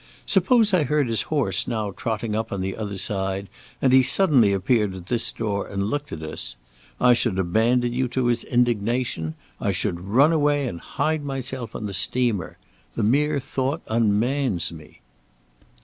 [0.25, 3.47] Suppose I heard his horse now trotting up on the other side,
[3.83, 6.55] and he suddenly appeared at this door and looked at us.
[6.99, 9.35] I should abandon you to his indignation.
[9.59, 12.57] I should run away and hide myself on the steamer.
[12.95, 15.01] The mere thought unmans me."